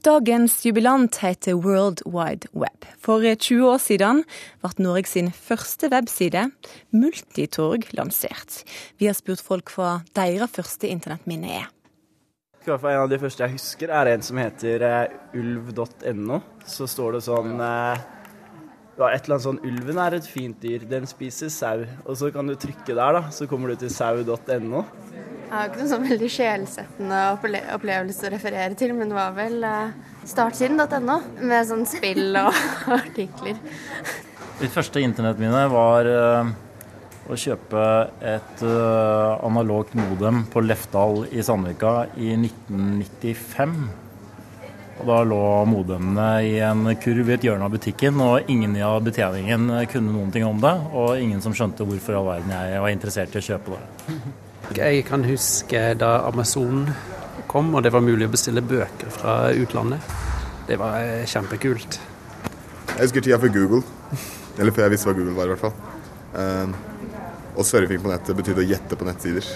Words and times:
Dagens 0.00 0.62
jubilant 0.64 1.18
heter 1.20 1.58
World 1.60 2.00
Wide 2.06 2.48
Web. 2.56 2.86
For 2.96 3.20
20 3.20 3.66
år 3.68 3.80
siden 3.84 4.22
ble 4.62 4.70
Norge 4.80 5.10
sin 5.10 5.26
første 5.28 5.90
webside, 5.92 6.46
Multitorg, 6.96 7.84
lansert. 7.92 8.62
Vi 8.96 9.10
har 9.10 9.18
spurt 9.18 9.44
folk 9.44 9.68
hva 9.74 9.98
deres 10.16 10.54
første 10.56 10.88
internettminne 10.88 11.52
er. 11.58 11.68
En 12.64 12.88
av 12.94 13.10
de 13.12 13.18
første 13.20 13.44
jeg 13.44 13.58
husker, 13.58 13.92
er 13.92 14.14
en 14.14 14.24
som 14.24 14.40
heter 14.40 14.86
uh, 14.88 15.36
ulv.no. 15.36 16.40
Så 16.64 16.88
står 16.88 17.18
det 17.18 17.22
sånn 17.28 17.60
ja, 17.60 19.10
et 19.10 19.28
eller 19.28 19.36
annet 19.36 19.46
sånn 19.50 19.60
Ulven 19.68 20.00
er 20.00 20.16
et 20.16 20.26
fint 20.28 20.64
dyr, 20.64 20.88
den 20.88 21.04
spiser 21.08 21.52
sau. 21.52 21.84
Og 22.06 22.16
så 22.20 22.32
kan 22.32 22.48
du 22.48 22.56
trykke 22.56 22.96
der, 22.96 23.20
da, 23.20 23.26
så 23.32 23.48
kommer 23.52 23.72
du 23.72 23.84
til 23.84 23.92
sau.no. 23.92 24.86
Jeg 25.50 25.58
har 25.58 25.66
ikke 25.66 25.80
noen 25.80 25.90
sånn 25.90 26.04
veldig 26.06 26.26
sjelsettende 26.30 27.20
opplevelse 27.74 28.28
å 28.28 28.30
referere 28.30 28.76
til, 28.78 28.92
men 28.94 29.08
det 29.10 29.16
var 29.16 29.32
vel 29.34 29.56
uh, 29.66 29.88
startsiden.no 30.30 31.16
med 31.42 31.64
sånn 31.66 31.80
spill 31.90 32.36
og 32.38 32.54
artikler. 33.00 33.56
Mitt 34.60 34.70
første 34.70 35.02
internettminne 35.02 35.64
var 35.72 36.06
uh, 36.06 36.52
å 37.26 37.34
kjøpe 37.34 37.86
et 38.22 38.62
uh, 38.62 39.42
analogt 39.42 39.96
modem 39.98 40.44
på 40.52 40.62
Lefdal 40.62 41.24
i 41.34 41.42
Sandvika 41.42 41.94
i 42.14 42.30
1995. 42.36 43.74
Og 45.00 45.10
Da 45.10 45.16
lå 45.26 45.40
modemene 45.66 46.28
i 46.46 46.52
en 46.62 46.92
kurv 47.02 47.26
i 47.26 47.34
et 47.34 47.48
hjørne 47.48 47.66
av 47.66 47.74
butikken, 47.74 48.22
og 48.22 48.52
ingen 48.54 48.78
i 48.78 48.84
betjeningen 49.02 49.66
kunne 49.90 50.14
noen 50.14 50.30
ting 50.30 50.46
om 50.46 50.62
det. 50.62 50.76
Og 50.94 51.18
ingen 51.18 51.42
som 51.42 51.58
skjønte 51.58 51.88
hvorfor 51.90 52.20
all 52.20 52.30
verden 52.36 52.54
jeg 52.54 52.84
var 52.86 52.94
interessert 52.94 53.34
i 53.34 53.42
å 53.42 53.46
kjøpe 53.48 53.74
det. 53.74 54.39
Jeg 54.76 55.02
kan 55.08 55.24
huske 55.26 55.80
da 55.98 56.10
Amazon 56.28 56.84
kom 57.50 57.72
og 57.74 57.82
det 57.82 57.90
var 57.90 58.04
mulig 58.06 58.28
å 58.28 58.30
bestille 58.30 58.62
bøker 58.62 59.10
fra 59.10 59.34
utlandet. 59.58 60.04
Det 60.68 60.76
var 60.78 61.00
eh, 61.02 61.26
kjempekult. 61.26 61.98
Jeg 62.92 63.00
husker 63.02 63.24
tida 63.24 63.40
før 63.42 63.50
Google. 63.56 63.82
Eller 64.60 64.74
før 64.74 64.86
jeg 64.86 64.94
visste 64.94 65.10
hva 65.10 65.16
Google 65.18 65.34
var, 65.34 65.48
i 65.48 65.54
hvert 65.54 65.64
fall. 65.64 65.74
Uh, 66.30 67.56
og 67.56 67.66
surfing 67.66 68.02
på 68.02 68.10
nettet 68.12 68.38
betydde 68.38 68.62
å 68.62 68.68
gjette 68.68 68.98
på 68.98 69.08
nettsider. 69.08 69.50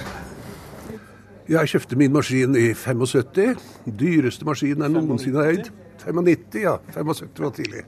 Jeg 1.46 1.70
kjøpte 1.70 1.98
min 2.00 2.14
maskin 2.14 2.56
i 2.58 2.70
75. 2.74 3.60
Dyreste 3.84 4.48
maskinen 4.48 4.86
jeg 4.86 4.94
noensinne 4.96 5.44
har 5.44 5.52
eid. 5.52 5.68
95, 6.04 6.62
ja. 6.64 6.78
75 6.96 7.44
var 7.44 7.52
tidlig. 7.54 7.84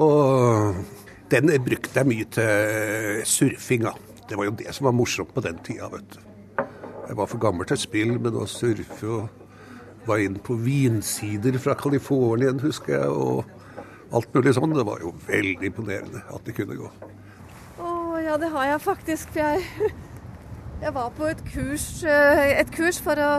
Og 0.00 0.78
den 1.30 1.52
brukte 1.66 2.00
jeg 2.00 2.08
mye 2.08 2.30
til 2.38 3.26
surfinga. 3.28 3.92
Det 4.30 4.38
var 4.38 4.46
jo 4.46 4.54
det 4.54 4.70
som 4.70 4.86
var 4.86 4.94
morsomt 4.94 5.32
på 5.34 5.42
den 5.42 5.58
tida, 5.66 5.88
vet 5.90 6.12
du. 6.14 6.20
Jeg 7.08 7.16
var 7.18 7.26
for 7.26 7.42
gammel 7.42 7.66
til 7.66 7.78
spill, 7.82 8.12
men 8.22 8.36
å 8.38 8.44
surfe 8.46 9.08
og 9.10 10.06
var 10.06 10.22
inn 10.22 10.36
på 10.38 10.54
vinsider 10.62 11.58
fra 11.58 11.74
California, 11.74 12.52
husker 12.62 12.94
jeg, 12.94 13.10
og 13.10 14.14
alt 14.14 14.30
mulig 14.34 14.54
sånn. 14.54 14.76
Det 14.76 14.86
var 14.86 15.02
jo 15.02 15.10
veldig 15.26 15.66
imponerende 15.72 16.22
at 16.30 16.46
det 16.46 16.54
kunne 16.54 16.78
gå. 16.78 16.92
Å 17.82 17.90
ja, 18.22 18.38
det 18.38 18.52
har 18.54 18.70
jeg 18.70 18.84
faktisk. 18.86 19.34
For 19.34 19.42
jeg, 19.42 19.90
jeg 20.84 20.94
var 20.94 21.10
på 21.18 21.26
et 21.32 21.42
kurs, 21.50 21.88
eh, 22.06 22.46
et 22.62 22.70
kurs 22.74 23.02
for 23.02 23.18
å 23.18 23.32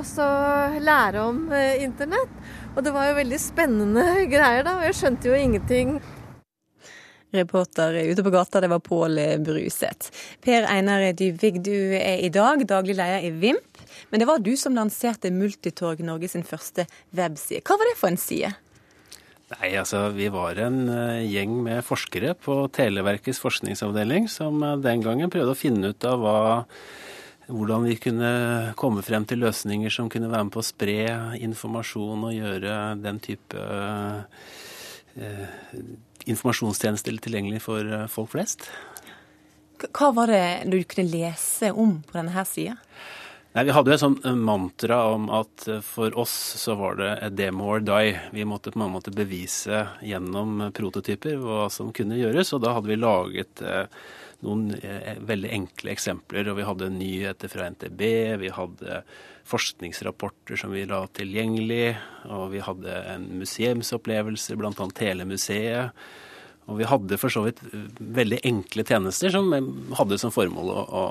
lære 0.83 1.23
om 1.23 1.45
eh, 1.55 1.86
internett. 1.88 2.39
Og 2.76 2.83
det 2.83 2.92
var 2.95 3.08
jo 3.08 3.20
veldig 3.22 3.39
spennende 3.39 4.09
greier, 4.33 4.67
da. 4.67 4.81
Og 4.81 4.89
jeg 4.89 5.00
skjønte 5.00 5.31
jo 5.31 5.39
ingenting. 5.39 6.02
Reporter 7.31 7.95
ute 8.11 8.23
på 8.25 8.33
gata, 8.33 8.59
det 8.63 8.71
var 8.71 8.81
Pål 8.83 9.19
Bruseth. 9.45 10.11
Per 10.43 10.67
Einar 10.67 11.05
Dyvig, 11.15 11.61
du 11.63 11.95
er 11.95 12.19
i 12.23 12.31
dag 12.33 12.65
daglig 12.67 12.97
leder 12.99 13.27
i 13.27 13.31
VIMP. 13.31 13.85
Men 14.09 14.19
det 14.19 14.27
var 14.27 14.43
du 14.43 14.51
som 14.59 14.75
lanserte 14.75 15.31
Multitorg 15.31 16.03
Norge 16.03 16.31
sin 16.31 16.43
første 16.47 16.87
webside. 17.15 17.63
Hva 17.63 17.79
var 17.79 17.87
det 17.87 17.97
for 17.99 18.11
en 18.11 18.19
side? 18.19 18.52
Nei, 19.52 19.73
altså 19.75 20.05
Vi 20.15 20.29
var 20.31 20.59
en 20.63 20.85
uh, 20.87 21.19
gjeng 21.27 21.57
med 21.65 21.83
forskere 21.83 22.35
på 22.39 22.63
Televerkets 22.71 23.41
forskningsavdeling 23.43 24.29
som 24.31 24.61
uh, 24.63 24.77
den 24.79 25.03
gangen 25.03 25.31
prøvde 25.33 25.55
å 25.55 25.59
finne 25.59 25.91
ut 25.91 26.08
av 26.08 26.21
hva, 26.23 26.36
hvordan 27.52 27.87
vi 27.89 27.97
kunne 27.99 28.31
komme 28.80 29.03
frem 29.03 29.27
til 29.27 29.43
løsninger 29.43 29.91
som 29.91 30.11
kunne 30.11 30.31
være 30.31 30.47
med 30.47 30.55
på 30.55 30.64
å 30.64 30.70
spre 30.70 31.02
informasjon 31.43 32.30
og 32.30 32.37
gjøre 32.37 32.77
den 33.03 33.20
type 33.23 33.65
uh, 33.67 34.23
informasjonstjenester 36.30 37.17
tilgjengelig 37.23 37.64
for 37.65 37.86
eh, 37.86 38.08
folk 38.11 38.33
flest. 38.36 38.67
Hva 39.89 40.11
var 40.14 40.30
det 40.30 40.70
du 40.70 40.77
kunne 40.86 41.09
lese 41.09 41.71
om 41.71 41.99
på 42.05 42.17
denne 42.20 42.36
her 42.36 42.45
sida? 42.45 42.77
Nei, 43.52 43.65
Vi 43.67 43.73
hadde 43.76 43.92
jo 43.92 43.95
et 43.98 44.04
sånt 44.04 44.26
eh, 44.26 44.37
mantra 44.37 45.02
om 45.11 45.27
at 45.42 45.67
eh, 45.67 45.82
for 45.83 46.15
oss 46.20 46.33
så 46.61 46.77
var 46.80 46.99
det 47.02 47.11
a 47.26 47.30
demo 47.33 47.67
or 47.73 47.83
die. 47.83 48.15
Vi 48.32 48.48
måtte 48.48 48.71
på 48.71 48.80
en 48.80 48.93
måte 48.93 49.14
bevise 49.15 49.86
gjennom 50.05 50.70
prototyper 50.77 51.42
hva 51.42 51.67
som 51.73 51.92
kunne 51.95 52.20
gjøres. 52.20 52.53
Og 52.55 52.64
da 52.64 52.77
hadde 52.77 52.93
vi 52.93 53.02
laget 53.02 53.65
noen 54.45 54.71
veldig 55.27 55.52
enkle 55.57 55.93
eksempler. 55.93 56.49
Og 56.52 56.59
vi 56.59 56.67
hadde 56.67 56.89
nyheter 56.95 57.52
fra 57.52 57.69
NTB, 57.73 58.02
vi 58.41 58.52
hadde 58.55 59.02
forskningsrapporter 59.52 60.59
som 60.59 60.73
vi 60.73 60.85
la 60.89 61.03
tilgjengelig. 61.17 61.95
Og 62.29 62.49
vi 62.55 62.63
hadde 62.65 62.97
en 63.15 63.29
museumsopplevelse, 63.41 64.57
bl.a. 64.59 64.91
Telemuseet. 64.97 66.05
Og 66.70 66.77
vi 66.77 66.88
hadde 66.88 67.17
for 67.20 67.33
så 67.33 67.44
vidt 67.48 67.60
veldig 67.99 68.42
enkle 68.48 68.83
tjenester 68.88 69.33
som 69.33 69.49
hadde 69.98 70.17
som 70.22 70.33
formål 70.33 70.70
å, 70.72 70.82
å 70.86 71.04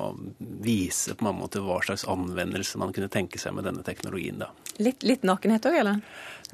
vise 0.63 1.17
på 1.19 1.27
en 1.27 1.41
måte 1.41 1.63
hva 1.65 1.81
slags 1.85 2.07
anvendelse 2.09 2.79
man 2.81 2.95
kunne 2.97 3.11
tenke 3.13 3.41
seg 3.41 3.57
med 3.57 3.67
denne 3.67 3.83
teknologien. 3.87 4.39
da. 4.41 4.53
Litt, 4.81 5.03
litt 5.05 5.27
nakenhet 5.27 5.67
òg, 5.69 5.81
eller? 5.83 6.01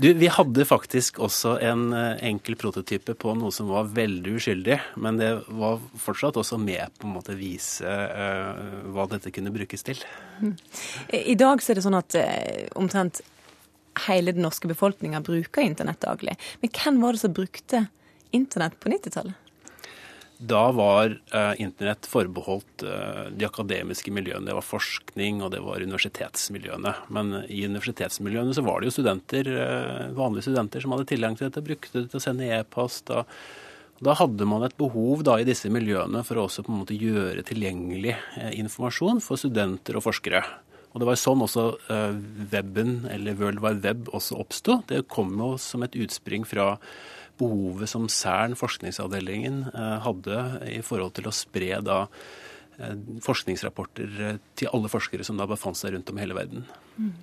Du, 0.01 0.09
Vi 0.17 0.29
hadde 0.33 0.65
faktisk 0.69 1.21
også 1.25 1.55
en 1.65 1.87
eh, 1.97 2.25
enkel 2.29 2.57
prototype 2.61 3.15
på 3.17 3.33
noe 3.39 3.53
som 3.55 3.71
var 3.73 3.89
veldig 3.97 4.35
uskyldig. 4.41 4.81
Men 5.01 5.21
det 5.21 5.31
var 5.47 5.81
fortsatt 6.01 6.41
også 6.41 6.59
med 6.61 6.97
på 6.99 7.09
en 7.09 7.15
måte 7.17 7.37
vise 7.39 7.87
uh, 7.87 8.91
hva 8.93 9.07
dette 9.13 9.33
kunne 9.33 9.53
brukes 9.55 9.87
til. 9.87 10.01
I 11.13 11.37
dag 11.39 11.63
så 11.65 11.73
er 11.73 11.79
det 11.79 11.87
sånn 11.87 11.97
at 11.97 12.17
uh, 12.19 12.67
omtrent 12.81 13.23
hele 14.05 14.35
den 14.37 14.45
norske 14.45 14.69
befolkninga 14.69 15.23
bruker 15.25 15.65
internett 15.65 16.03
daglig. 16.05 16.37
Men 16.61 16.75
hvem 16.77 17.01
var 17.05 17.17
det 17.17 17.23
som 17.23 17.37
brukte 17.37 17.87
internett 17.87 17.93
på 18.45 18.93
90-tallet? 18.93 19.47
Da 20.39 20.73
var 20.73 21.21
eh, 21.33 21.61
internett 21.63 22.07
forbeholdt 22.07 22.83
eh, 22.83 23.29
de 23.33 23.47
akademiske 23.47 24.13
miljøene. 24.13 24.45
Det 24.51 24.57
var 24.59 24.67
forskning, 24.69 25.41
og 25.41 25.55
det 25.55 25.63
var 25.65 25.81
universitetsmiljøene. 25.81 26.93
Men 27.09 27.39
i 27.49 27.63
universitetsmiljøene 27.65 28.53
så 28.53 28.65
var 28.67 28.83
det 28.83 28.91
jo 28.91 28.97
studenter, 28.99 29.49
eh, 29.49 30.03
vanlige 30.19 30.51
studenter 30.51 30.85
som 30.85 30.93
hadde 30.93 31.09
tilgang 31.09 31.39
til 31.39 31.49
dette, 31.49 31.65
brukte 31.65 32.03
det 32.03 32.13
til 32.13 32.21
å 32.21 32.27
sende 32.27 32.51
e-post. 32.53 33.07
Da, 33.09 33.25
da 34.05 34.19
hadde 34.21 34.51
man 34.51 34.67
et 34.69 34.77
behov 34.77 35.25
da 35.25 35.39
i 35.41 35.49
disse 35.49 35.73
miljøene 35.73 36.21
for 36.27 36.37
å 36.37 36.45
også 36.51 36.67
på 36.67 36.75
en 36.75 36.83
måte 36.85 37.01
gjøre 37.01 37.47
tilgjengelig 37.49 38.19
informasjon 38.61 39.25
for 39.25 39.41
studenter 39.41 39.97
og 39.97 40.05
forskere. 40.11 40.45
Og 40.93 41.01
Det 41.01 41.09
var 41.09 41.21
sånn 41.21 41.45
også 41.45 41.65
weben, 42.53 43.03
eller 43.13 43.37
World 43.37 43.61
Wide 43.65 43.85
Web, 43.85 44.07
også 44.17 44.37
oppsto. 44.41 44.83
Det 44.89 45.03
kom 45.13 45.33
jo 45.37 45.55
som 45.61 45.85
et 45.85 45.97
utspring 45.97 46.45
fra 46.49 46.75
behovet 47.39 47.91
som 47.91 48.09
Cern, 48.13 48.57
forskningsavdelingen, 48.59 49.63
eh, 49.75 49.95
hadde 50.07 50.43
i 50.73 50.83
forhold 50.85 51.17
til 51.19 51.29
å 51.29 51.35
spre 51.35 51.81
da 51.85 52.03
eh, 52.79 52.97
forskningsrapporter 53.25 54.21
eh, 54.29 54.43
til 54.59 54.73
alle 54.73 54.91
forskere 54.93 55.27
som 55.27 55.39
da 55.41 55.49
befant 55.51 55.79
seg 55.79 55.95
rundt 55.95 56.13
om 56.13 56.21
hele 56.23 56.37
verden. 56.37 56.67
Mm. 56.97 57.15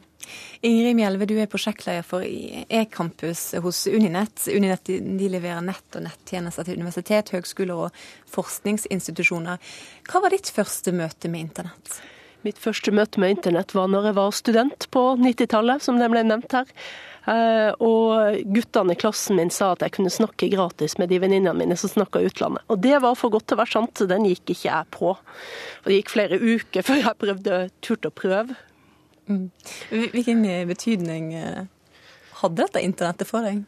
Ingrid 0.63 0.95
Mjelve, 0.95 1.27
du 1.27 1.35
er 1.41 1.49
prosjektleder 1.51 2.05
for 2.07 2.23
e-campus 2.23 3.49
hos 3.65 3.81
Uninett. 3.91 4.45
Uninett 4.47 4.87
de 4.87 5.29
leverer 5.29 5.63
nett- 5.65 5.97
og 5.97 6.05
nettjenester 6.05 6.67
til 6.67 6.79
universitet, 6.79 7.33
høgskoler 7.35 7.87
og 7.87 8.03
forskningsinstitusjoner. 8.31 9.59
Hva 10.07 10.23
var 10.23 10.31
ditt 10.31 10.51
første 10.55 10.95
møte 10.95 11.31
med 11.31 11.49
internett? 11.49 11.99
Mitt 12.43 12.59
første 12.59 12.91
møte 12.91 13.21
med 13.23 13.37
internett 13.37 13.71
var 13.75 13.87
når 13.91 14.09
jeg 14.09 14.17
var 14.17 14.35
student 14.35 14.85
på 14.91 15.01
90-tallet, 15.21 15.83
som 15.83 15.99
det 15.99 16.09
ble 16.11 16.25
nevnt 16.27 16.55
her. 16.55 16.69
Eh, 17.31 17.71
og 17.79 18.41
guttene 18.51 18.97
i 18.97 18.99
klassen 18.99 19.37
min 19.39 19.51
sa 19.53 19.69
at 19.71 19.85
jeg 19.85 19.95
kunne 19.95 20.11
snakke 20.11 20.49
gratis 20.51 20.97
med 20.99 21.07
de 21.13 21.21
venninnene 21.23 21.55
mine 21.55 21.77
som 21.79 21.91
snakka 21.91 22.19
utlandet. 22.27 22.65
Og 22.67 22.81
det 22.83 22.99
var 23.05 23.15
for 23.15 23.31
godt 23.31 23.47
til 23.47 23.55
å 23.55 23.61
være 23.63 23.75
sant, 23.77 23.95
så 23.95 24.09
den 24.11 24.27
gikk 24.27 24.43
ikke 24.51 24.67
jeg 24.67 24.89
på. 24.91 25.13
Og 25.15 25.87
det 25.87 26.01
gikk 26.01 26.11
flere 26.11 26.41
uker 26.41 26.87
før 26.87 26.99
jeg 26.99 27.21
prøvde, 27.23 27.61
turte 27.85 28.11
å 28.11 28.17
prøve. 28.17 28.59
Mm. 29.31 29.45
Hvilken 30.11 30.43
betydning 30.67 31.31
eh, 31.39 31.61
hadde 32.41 32.59
dette 32.65 32.83
internettet 32.83 33.29
for 33.29 33.47
deg? 33.47 33.63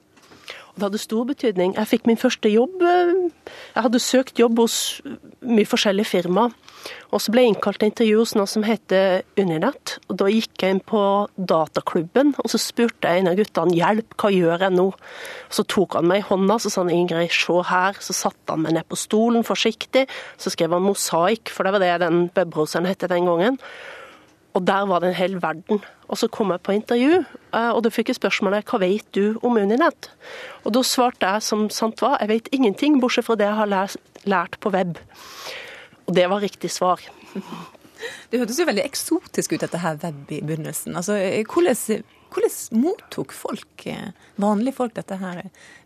Det 0.75 0.83
hadde 0.83 0.99
stor 0.99 1.23
betydning. 1.23 1.73
Jeg 1.77 1.87
fikk 1.87 2.07
min 2.09 2.19
første 2.19 2.49
jobb. 2.51 2.81
Jeg 2.83 3.83
hadde 3.85 4.01
søkt 4.03 4.39
jobb 4.41 4.59
hos 4.59 4.99
mye 5.39 5.67
forskjellige 5.67 6.09
firmaer. 6.09 6.51
Og 7.15 7.21
så 7.23 7.31
ble 7.31 7.45
jeg 7.45 7.53
innkalt 7.53 7.79
til 7.81 7.89
intervju 7.89 8.17
hos 8.19 8.33
noe 8.35 8.49
som 8.49 8.65
heter 8.67 9.23
Uninett. 9.39 9.95
Og 10.11 10.19
da 10.19 10.27
gikk 10.29 10.61
jeg 10.61 10.75
inn 10.75 10.83
på 10.83 11.01
dataklubben, 11.39 12.35
og 12.43 12.51
så 12.51 12.59
spurte 12.61 13.09
jeg 13.09 13.23
en 13.23 13.31
av 13.31 13.39
guttene 13.39 13.73
hjelp, 13.73 14.17
hva 14.19 14.31
gjør 14.35 14.67
jeg 14.67 14.75
nå? 14.75 14.89
Så 15.49 15.65
tok 15.71 15.95
han 15.97 16.09
meg 16.11 16.21
i 16.21 16.27
hånda 16.27 16.59
så 16.61 16.73
sa 16.73 16.83
han 16.83 16.93
Ingrid, 16.93 17.31
se 17.33 17.57
her. 17.71 17.97
Så 18.03 18.17
satte 18.17 18.53
han 18.53 18.65
meg 18.67 18.75
ned 18.75 18.89
på 18.91 18.99
stolen 18.99 19.47
forsiktig. 19.47 20.05
Så 20.37 20.53
skrev 20.53 20.75
han 20.75 20.85
mosaikk, 20.85 21.49
for 21.55 21.65
det 21.65 21.77
var 21.77 21.85
det 21.85 21.93
den 22.03 22.25
webbroseren 22.35 22.91
het 22.91 23.07
den 23.09 23.31
gangen. 23.31 23.61
Og 24.55 24.63
der 24.63 24.87
var 24.87 25.03
det 25.03 25.11
en 25.11 25.17
hel 25.19 25.37
verden. 25.43 25.81
Og 26.07 26.19
så 26.21 26.29
kom 26.31 26.53
jeg 26.53 26.63
på 26.63 26.75
intervju, 26.75 27.21
eh, 27.25 27.71
og 27.71 27.81
da 27.83 27.91
fikk 27.91 28.11
jeg 28.11 28.19
spørsmålet 28.19 28.69
hva 28.69 28.79
vet 28.83 29.07
du 29.17 29.39
om 29.43 29.57
Uninett? 29.57 30.09
Og 30.63 30.75
da 30.77 30.83
svarte 30.85 31.27
jeg 31.27 31.43
som 31.43 31.65
sant 31.73 32.03
var, 32.03 32.19
jeg 32.21 32.31
vet 32.31 32.51
ingenting, 32.55 32.99
bortsett 33.01 33.27
fra 33.27 33.37
det 33.39 33.49
jeg 33.49 33.59
har 33.59 33.95
lært 34.29 34.59
på 34.61 34.71
web. 34.75 34.99
Og 36.05 36.13
det 36.15 36.27
var 36.31 36.45
riktig 36.45 36.71
svar. 36.73 37.01
Det 38.29 38.37
hørtes 38.37 38.57
jo 38.59 38.65
veldig 38.67 38.83
eksotisk 38.83 39.53
ut, 39.55 39.61
dette 39.63 39.79
her 39.81 39.95
web 40.01 40.31
i 40.35 40.41
begynnelsen. 40.43 40.93
Altså, 40.99 41.15
hvordan, 41.49 42.03
hvordan 42.29 42.83
mottok 42.83 43.31
folk, 43.33 43.85
eh, 43.89 44.11
vanlige 44.35 44.75
folk, 44.77 44.93
dette 44.93 45.15
her, 45.17 45.39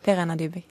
Per 0.04 0.20
Einar 0.20 0.40
Dybvik? 0.42 0.66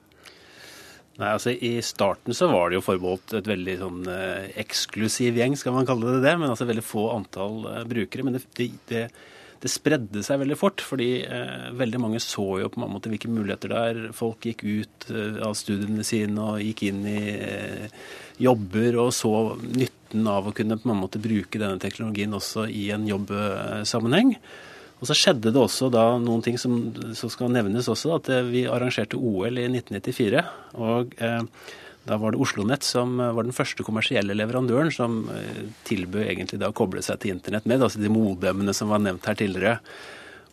Nei, 1.19 1.33
altså 1.35 1.51
I 1.51 1.81
starten 1.83 2.37
så 2.37 2.47
var 2.53 2.71
det 2.71 2.79
jo 2.79 2.85
forbeholdt 2.87 3.35
et 3.41 3.49
veldig 3.51 3.73
sånn 3.81 4.05
eh, 4.13 4.53
eksklusiv 4.63 5.41
gjeng, 5.41 5.57
skal 5.59 5.75
man 5.75 5.89
kalle 5.89 6.13
det 6.15 6.23
det. 6.23 6.37
Men 6.39 6.53
altså 6.53 6.69
veldig 6.69 6.85
få 6.87 7.09
antall 7.17 7.65
eh, 7.73 7.83
brukere. 7.91 8.27
Men 8.27 8.37
det, 8.37 8.45
det, 8.87 9.01
det, 9.59 9.73
spredde 9.73 10.23
seg 10.23 10.39
veldig 10.45 10.59
fort, 10.61 10.85
fordi 10.85 11.09
eh, 11.27 11.67
veldig 11.75 12.03
mange 12.05 12.23
så 12.23 12.47
jo 12.63 12.71
på 12.71 12.79
en 12.79 12.95
måte 12.95 13.11
hvilke 13.11 13.33
muligheter 13.35 13.75
det 13.75 13.83
er. 13.91 14.01
Folk 14.15 14.47
gikk 14.47 14.63
ut 14.63 15.09
eh, 15.11 15.43
av 15.43 15.59
studiene 15.59 16.07
sine 16.07 16.39
og 16.53 16.63
gikk 16.63 16.87
inn 16.93 17.03
i 17.11 17.19
eh, 17.35 18.07
jobber 18.39 19.03
og 19.03 19.11
så 19.17 19.35
nytten 19.67 20.31
av 20.31 20.47
å 20.47 20.55
kunne 20.55 20.79
på 20.79 20.95
en 20.95 21.03
måte 21.03 21.19
bruke 21.19 21.59
denne 21.59 21.83
teknologien 21.83 22.39
også 22.39 22.71
i 22.71 22.93
en 22.95 23.11
jobbsammenheng. 23.11 24.37
Og 24.99 25.07
så 25.07 25.17
skjedde 25.17 25.53
det 25.55 25.61
også 25.61 25.91
da 25.95 26.07
noen 26.23 26.43
ting 26.43 26.59
som, 26.59 26.79
som 27.15 27.31
skal 27.31 27.53
nevnes 27.55 27.89
også, 27.91 28.17
at 28.19 28.31
eh, 28.35 28.47
vi 28.49 28.65
arrangerte 28.67 29.19
OL 29.19 29.61
i 29.61 29.69
1994. 29.71 30.43
og 30.79 31.15
eh, 31.23 31.45
da 32.09 32.17
var 32.17 32.33
det 32.33 32.41
Oslo 32.41 32.65
Nett 32.65 32.87
som 32.87 33.19
eh, 33.21 33.33
var 33.37 33.47
den 33.47 33.57
første 33.57 33.85
kommersielle 33.87 34.37
leverandøren 34.37 34.91
som 34.95 35.21
eh, 35.35 35.67
tilbød 35.89 36.25
egentlig 36.25 36.61
da 36.63 36.71
å 36.73 36.77
koble 36.77 37.03
seg 37.05 37.21
til 37.23 37.37
internett 37.37 37.69
med, 37.69 37.85
altså 37.85 38.01
de 38.03 38.13
modemmene 38.13 38.75
som 38.77 38.93
var 38.93 39.03
nevnt 39.05 39.29
her 39.29 39.39
tidligere. 39.39 39.79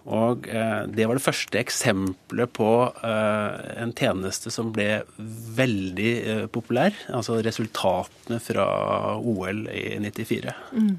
Og 0.06 0.46
eh, 0.52 0.84
Det 0.86 1.08
var 1.08 1.18
det 1.18 1.26
første 1.26 1.62
eksempelet 1.62 2.52
på 2.54 2.70
eh, 3.08 3.56
en 3.82 3.94
tjeneste 3.98 4.54
som 4.54 4.70
ble 4.76 5.02
veldig 5.18 6.12
eh, 6.14 6.46
populær. 6.52 6.94
Altså 7.10 7.40
resultatene 7.46 8.38
fra 8.44 8.68
OL 9.18 9.66
i 9.74 9.98
94. 10.04 10.54
Mm. 10.78 10.96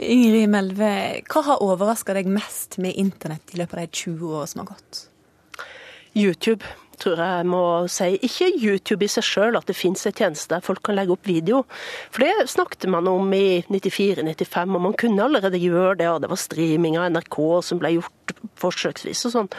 Ingrid 0.00 0.48
Melve, 0.48 0.92
hva 1.28 1.42
har 1.44 1.64
overraska 1.64 2.14
deg 2.16 2.28
mest 2.30 2.78
med 2.80 2.96
internett 2.96 3.54
i 3.54 3.60
løpet 3.60 3.76
av 3.76 3.82
de 3.84 4.04
20 4.04 4.36
år 4.40 4.46
som 4.48 4.62
har 4.62 4.70
gått? 4.72 5.02
YouTube, 6.16 6.64
tror 7.00 7.20
jeg 7.22 7.46
må 7.48 7.62
si. 7.92 8.08
Ikke 8.26 8.48
YouTube 8.50 9.06
i 9.06 9.10
seg 9.10 9.26
sjøl, 9.26 9.58
at 9.58 9.68
det 9.68 9.76
finnes 9.78 10.02
en 10.08 10.16
tjeneste 10.16 10.52
der 10.52 10.64
folk 10.64 10.82
kan 10.86 10.96
legge 10.98 11.14
opp 11.14 11.28
video. 11.28 11.62
For 12.12 12.24
det 12.24 12.48
snakket 12.52 12.88
man 12.92 13.08
om 13.10 13.30
i 13.36 13.60
94-95, 13.68 14.74
og 14.76 14.84
man 14.88 14.96
kunne 15.00 15.26
allerede 15.26 15.60
gjøre 15.60 15.98
det. 16.00 16.08
Og 16.10 16.20
det 16.24 16.32
var 16.32 16.40
streaming 16.40 16.98
av 16.98 17.10
NRK 17.14 17.38
som 17.66 17.80
ble 17.82 17.94
gjort 17.96 18.34
forsøksvis 18.60 19.24
og 19.28 19.34
sånn. 19.34 19.50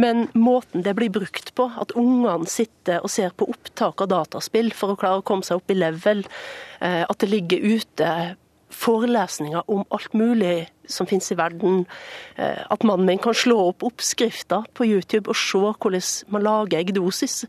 Men 0.00 0.28
måten 0.38 0.84
det 0.86 0.96
blir 0.98 1.12
brukt 1.14 1.54
på, 1.56 1.70
at 1.80 1.94
ungene 1.98 2.48
sitter 2.50 3.04
og 3.04 3.12
ser 3.12 3.34
på 3.34 3.48
opptak 3.52 4.04
av 4.04 4.12
dataspill 4.12 4.72
for 4.76 4.94
å 4.94 5.00
klare 5.00 5.22
å 5.22 5.26
komme 5.26 5.46
seg 5.46 5.60
opp 5.60 5.72
i 5.72 5.78
level, 5.78 6.24
eh, 6.80 7.02
at 7.04 7.18
det 7.22 7.30
ligger 7.30 7.76
ute 7.76 8.14
forelesninger 8.70 9.70
om 9.70 9.84
alt 9.90 10.12
mulig 10.16 10.68
som 10.90 11.06
finnes 11.06 11.30
i 11.32 11.38
verden. 11.38 11.84
Eh, 12.36 12.62
at 12.70 12.84
mannen 12.86 13.06
min 13.06 13.22
kan 13.22 13.36
slå 13.36 13.58
opp 13.70 13.84
oppskrifter 13.86 14.66
på 14.74 14.88
YouTube 14.88 15.30
og 15.30 15.38
se 15.38 15.60
hvordan 15.60 16.34
man 16.34 16.46
lager 16.46 16.80
eggdosis. 16.80 17.44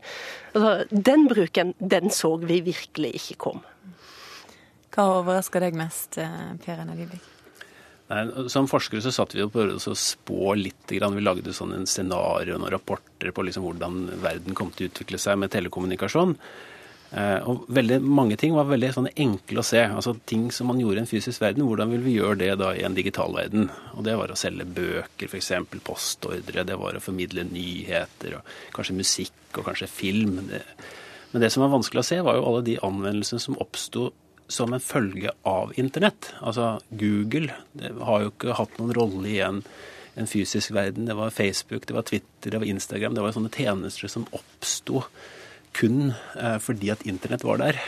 Altså, 0.54 0.72
den 0.90 1.28
bruken, 1.30 1.74
den 1.78 2.10
så 2.10 2.36
vi 2.42 2.60
virkelig 2.66 3.14
ikke 3.20 3.38
kom. 3.48 3.62
Hva 4.92 5.08
overrasker 5.20 5.64
deg 5.64 5.78
mest, 5.78 6.18
eh, 6.18 6.56
Per 6.64 6.82
Einar 6.82 6.98
Dybvik? 6.98 7.30
Som 8.52 8.66
forskere 8.68 9.00
så 9.00 9.12
satt 9.14 9.32
vi 9.32 9.40
og 9.40 9.54
prøvde 9.54 9.78
å 9.78 9.96
spå 9.96 10.52
litt. 10.58 10.90
Vi 10.90 10.98
lagde 11.00 11.54
sånn 11.56 11.72
en 11.72 11.86
scenario 11.88 12.58
og 12.58 12.68
rapporter 12.74 13.32
på 13.32 13.44
liksom 13.46 13.64
hvordan 13.64 14.20
verden 14.20 14.54
kom 14.58 14.70
til 14.70 14.86
å 14.86 14.92
utvikle 14.92 15.20
seg 15.22 15.38
med 15.40 15.52
telekommunikasjon. 15.54 16.36
Eh, 17.12 17.44
og 17.44 17.66
veldig 17.68 17.98
mange 18.00 18.38
ting 18.40 18.54
var 18.56 18.70
veldig 18.70 18.88
sånn 18.94 19.10
enkle 19.10 19.60
å 19.60 19.66
se. 19.66 19.82
altså 19.84 20.14
Ting 20.28 20.46
som 20.54 20.70
man 20.70 20.80
gjorde 20.80 21.02
i 21.02 21.04
en 21.04 21.10
fysisk 21.10 21.42
verden, 21.44 21.66
hvordan 21.68 21.92
vil 21.92 22.04
vi 22.06 22.16
gjøre 22.16 22.38
det 22.40 22.52
da 22.62 22.70
i 22.72 22.86
en 22.88 22.96
digital 22.96 23.34
verden? 23.36 23.68
Og 23.92 24.06
Det 24.06 24.16
var 24.16 24.32
å 24.32 24.38
selge 24.38 24.64
bøker, 24.64 25.28
f.eks. 25.28 25.52
postordre. 25.84 26.64
Det 26.64 26.78
var 26.80 26.96
å 26.96 27.04
formidle 27.04 27.44
nyheter, 27.50 28.38
og 28.38 28.56
kanskje 28.76 28.96
musikk 28.96 29.60
og 29.60 29.68
kanskje 29.68 29.90
film. 29.92 30.40
Men 31.32 31.44
det 31.44 31.52
som 31.52 31.64
var 31.66 31.74
vanskelig 31.74 32.00
å 32.00 32.08
se, 32.14 32.20
var 32.24 32.38
jo 32.38 32.46
alle 32.48 32.64
de 32.64 32.80
anvendelsene 32.80 33.44
som 33.44 33.60
oppsto 33.60 34.08
som 34.52 34.72
en 34.72 34.84
følge 34.84 35.32
av 35.48 35.72
internett. 35.80 36.32
Altså 36.40 36.78
Google 36.88 37.52
det 37.76 37.92
har 38.04 38.24
jo 38.24 38.32
ikke 38.32 38.56
hatt 38.56 38.80
noen 38.80 38.92
rolle 38.96 39.28
i 39.28 39.38
en, 39.44 39.62
en 40.16 40.28
fysisk 40.28 40.74
verden. 40.76 41.06
Det 41.08 41.16
var 41.16 41.32
Facebook, 41.32 41.86
det 41.88 41.96
var 41.96 42.08
Twitter, 42.08 42.52
det 42.52 42.60
var 42.60 42.68
Instagram. 42.68 43.16
Det 43.16 43.24
var 43.24 43.36
sånne 43.36 43.52
tjenester 43.52 44.12
som 44.12 44.28
oppsto 44.32 45.04
kun 45.76 46.12
eh, 46.12 46.58
fordi 46.62 46.90
at 46.92 47.04
internett 47.08 47.44
var 47.46 47.60
der. 47.62 47.78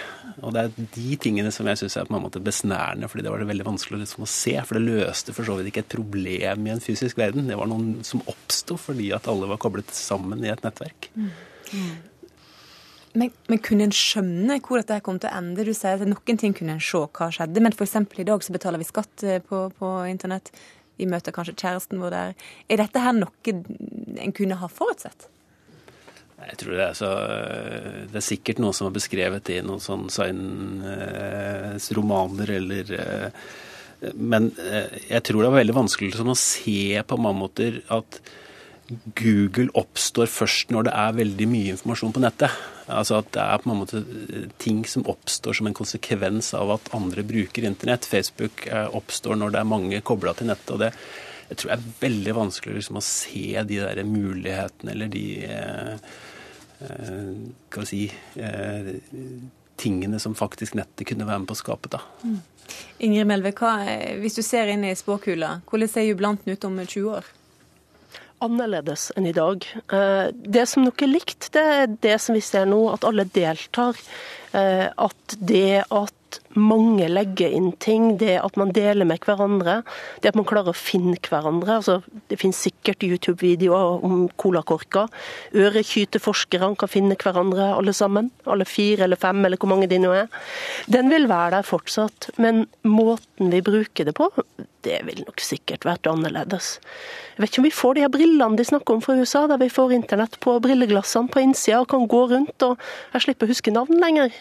Og 0.43 0.55
det 0.55 0.63
er 0.63 0.87
de 0.97 1.17
tingene 1.21 1.53
som 1.55 1.69
jeg 1.69 1.81
syns 1.83 1.99
er 2.01 2.09
på 2.09 2.17
en 2.17 2.25
måte 2.25 2.43
besnærende, 2.43 3.09
fordi 3.11 3.27
det 3.27 3.33
var 3.33 3.43
det 3.43 3.51
veldig 3.51 3.67
vanskelig 3.69 4.01
liksom 4.03 4.25
å 4.27 4.31
se. 4.31 4.55
For 4.65 4.79
det 4.79 4.87
løste 4.89 5.35
for 5.37 5.47
så 5.47 5.59
vidt 5.59 5.71
ikke 5.71 5.85
et 5.85 5.93
problem 5.95 6.67
i 6.67 6.73
en 6.75 6.83
fysisk 6.85 7.21
verden. 7.21 7.49
Det 7.51 7.59
var 7.61 7.71
noen 7.71 8.01
som 8.07 8.25
oppsto 8.31 8.79
fordi 8.81 9.13
at 9.17 9.29
alle 9.31 9.51
var 9.51 9.61
koblet 9.63 9.93
sammen 9.95 10.43
i 10.45 10.53
et 10.53 10.65
nettverk. 10.65 11.11
Mm. 11.15 11.31
Mm. 11.75 11.95
Men, 13.15 13.31
men, 13.47 13.61
kunne 13.63 13.87
en 13.87 13.95
skjønne 13.95 14.57
hvor 14.65 14.81
dette 14.81 14.99
kom 15.07 15.21
til 15.23 15.31
å 15.31 15.37
ende? 15.39 15.67
Du 15.67 15.71
sier 15.77 16.01
at 16.01 16.09
noen 16.09 16.41
ting 16.41 16.57
kunne 16.57 16.75
en 16.75 16.83
se 16.83 16.99
hva 16.99 17.29
skjedde, 17.35 17.63
men 17.63 17.77
f.eks. 17.77 18.01
i 18.19 18.27
dag 18.27 18.43
så 18.43 18.55
betaler 18.57 18.83
vi 18.83 18.89
skatt 18.89 19.27
eh, 19.29 19.39
på, 19.45 19.69
på 19.79 19.93
internett. 20.11 20.51
Vi 20.99 21.07
møter 21.11 21.35
kanskje 21.35 21.57
kjæresten 21.59 22.03
vår 22.03 22.15
der. 22.15 22.35
Er 22.71 22.83
dette 22.83 23.03
her 23.03 23.15
noe 23.15 23.55
en 24.25 24.35
kunne 24.35 24.59
ha 24.59 24.71
forutsett? 24.71 25.29
Jeg 26.35 26.59
tror 26.61 26.75
det 26.75 26.83
er, 26.85 26.95
så, 26.99 27.09
det 28.11 28.19
er 28.19 28.25
sikkert 28.25 28.59
noe 28.63 28.73
som 28.77 28.87
er 28.89 28.97
beskrevet 28.97 29.51
i 29.55 29.57
noen 29.65 29.83
sånn 29.83 30.05
science-romaner 30.13 32.49
eller 32.59 32.85
eh, 32.99 33.29
Men 34.19 34.43
eh, 34.61 34.89
jeg 35.09 35.23
tror 35.25 35.41
det 35.41 35.49
er 35.49 35.61
veldig 35.61 35.79
vanskelig 35.79 36.17
sånn 36.19 36.35
å 36.35 36.39
se 36.39 37.03
på 37.07 37.23
mange 37.23 37.41
måter 37.45 37.73
at 37.95 38.11
Google 39.17 39.71
oppstår 39.81 40.29
først 40.29 40.71
når 40.75 40.83
det 40.91 40.97
er 41.01 41.17
veldig 41.17 41.47
mye 41.49 41.73
informasjon 41.73 42.13
på 42.13 42.21
nettet. 42.21 42.53
Altså 42.93 43.17
at 43.23 43.29
det 43.33 43.45
er 43.45 43.59
på 43.63 43.71
en 43.71 43.81
måte 43.81 43.99
eh, 44.05 44.45
ting 44.61 44.85
som 44.91 45.09
oppstår 45.09 45.53
som 45.57 45.67
en 45.71 45.81
konsekvens 45.81 46.47
av 46.59 46.67
at 46.77 46.93
andre 46.99 47.23
bruker 47.25 47.63
internett. 47.65 48.11
Facebook 48.11 48.55
oppstår 48.91 49.35
når 49.41 49.49
det 49.55 49.61
er 49.63 49.71
mange 49.71 50.05
kobla 50.05 50.33
til 50.37 50.47
nettet. 50.51 50.71
og 50.75 50.79
det 50.85 50.91
jeg 51.49 51.59
tror 51.59 51.71
det 51.71 51.77
er 51.77 51.99
veldig 52.01 52.35
vanskelig 52.39 52.79
liksom, 52.79 52.99
å 52.99 53.05
se 53.05 53.47
de 53.69 53.81
der 53.83 54.01
mulighetene 54.09 54.95
eller 54.95 55.13
de 55.13 55.25
skal 56.79 57.83
eh, 57.83 57.85
vi 57.85 57.87
si, 57.87 58.03
eh, 58.41 58.91
tingene 59.81 60.21
som 60.23 60.35
faktisk 60.39 60.77
nettet 60.79 61.09
kunne 61.09 61.27
være 61.29 61.43
med 61.43 61.51
på 61.51 61.57
å 61.57 61.61
skape. 61.63 61.93
da. 61.93 62.03
Mm. 62.25 62.41
Ingrid 63.05 63.29
Melve, 63.29 63.53
hva, 63.59 63.77
hvis 64.21 64.39
du 64.39 64.43
ser 64.47 64.71
inn 64.73 64.85
i 64.87 64.95
spåkula, 64.97 65.59
hvordan 65.69 65.91
ser 65.91 66.09
jubilanten 66.09 66.55
ut 66.55 66.69
om 66.69 66.79
20 66.81 67.11
år? 67.19 67.33
Annerledes 68.45 69.11
enn 69.17 69.29
i 69.29 69.37
dag. 69.37 69.65
Eh, 69.93 70.29
det 70.33 70.67
som 70.71 70.85
nok 70.87 71.05
er 71.05 71.13
likt, 71.13 71.51
det 71.55 71.65
er 71.77 71.87
det 72.09 72.19
som 72.23 72.37
vi 72.37 72.45
ser 72.45 72.69
nå, 72.71 72.81
at 72.93 73.07
alle 73.09 73.29
deltar. 73.29 73.99
At 74.55 75.33
det 75.43 75.83
at 75.91 76.24
mange 76.59 77.09
legger 77.11 77.53
inn 77.55 77.71
ting, 77.83 78.15
det 78.21 78.37
at 78.41 78.59
man 78.61 78.73
deler 78.75 79.07
med 79.09 79.25
hverandre, 79.25 79.81
det 80.23 80.33
at 80.33 80.39
man 80.39 80.47
klarer 80.49 80.73
å 80.73 80.77
finne 80.77 81.17
hverandre. 81.23 81.79
Altså, 81.81 81.99
det 82.31 82.39
finnes 82.41 82.61
sikkert 82.67 83.05
YouTube-videoer 83.07 84.05
om 84.07 84.27
colakorker. 84.41 85.11
Ørekyteforskerne 85.55 86.75
kan 86.81 86.93
finne 86.93 87.19
hverandre 87.21 87.73
alle 87.75 87.95
sammen. 87.97 88.31
Alle 88.51 88.67
fire 88.69 89.09
eller 89.09 89.21
fem, 89.21 89.43
eller 89.45 89.61
hvor 89.61 89.73
mange 89.73 89.89
de 89.91 90.01
nå 90.03 90.13
er. 90.15 90.31
Den 90.91 91.11
vil 91.13 91.29
være 91.31 91.59
der 91.59 91.69
fortsatt, 91.69 92.31
men 92.39 92.65
måten 92.87 93.53
vi 93.53 93.63
bruker 93.65 94.09
det 94.09 94.17
på, 94.17 94.31
det 94.85 95.01
vil 95.07 95.23
nok 95.25 95.41
sikkert 95.41 95.87
vært 95.89 96.09
annerledes. 96.11 96.79
Jeg 97.35 97.43
vet 97.43 97.53
ikke 97.53 97.63
om 97.63 97.69
vi 97.69 97.75
får 97.75 97.95
de 97.97 98.05
her 98.05 98.13
brillene 98.13 98.59
de 98.59 98.67
snakker 98.69 98.97
om 98.97 99.05
fra 99.05 99.17
USA, 99.19 99.47
der 99.51 99.63
vi 99.63 99.73
får 99.73 99.95
internett 99.97 100.39
på 100.45 100.59
brilleglassene 100.65 101.33
på 101.33 101.45
innsida 101.45 101.83
og 101.83 101.93
kan 101.93 102.09
gå 102.11 102.27
rundt, 102.33 102.67
og 102.67 102.77
jeg 103.15 103.29
slipper 103.29 103.49
å 103.49 103.55
huske 103.55 103.75
navn 103.75 104.03
lenger 104.03 104.35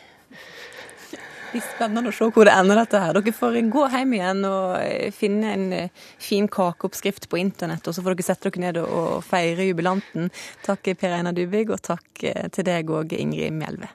blir 1.54 1.64
spennende 1.66 2.12
å 2.12 2.16
se 2.16 2.28
hvor 2.34 2.48
det 2.48 2.56
ender 2.58 2.82
dette 2.82 3.02
her. 3.02 3.18
Dere 3.18 3.36
får 3.36 3.60
gå 3.74 3.88
hjem 3.94 4.16
igjen 4.18 4.46
og 4.50 4.76
eh, 4.82 5.10
finne 5.16 5.56
en 5.56 5.66
eh, 5.78 6.06
fin 6.22 6.50
kakeoppskrift 6.52 7.30
på 7.32 7.42
internett, 7.42 7.88
og 7.88 7.96
så 7.96 8.04
får 8.04 8.18
dere 8.18 8.28
sette 8.30 8.50
dere 8.52 8.66
ned 8.68 8.82
og 8.84 9.20
feire 9.28 9.70
jubilanten. 9.70 10.32
Takk 10.66 10.94
Per 11.00 11.18
Einar 11.20 11.36
Dubig, 11.38 11.70
og 11.74 11.84
takk 11.86 12.26
eh, 12.30 12.48
til 12.54 12.68
deg 12.70 12.90
òg, 12.94 13.16
Ingrid 13.18 13.56
Mjelve. 13.58 13.92